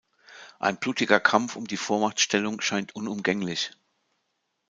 [0.57, 3.69] Ein blutiger Kampf um die Vormachtstellung scheint unumgänglich.